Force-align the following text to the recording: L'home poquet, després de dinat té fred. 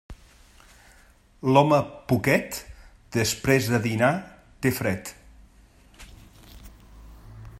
L'home 1.55 1.77
poquet, 2.13 2.57
després 3.17 3.69
de 3.73 3.83
dinat 3.85 4.33
té 4.67 4.73
fred. 4.81 5.13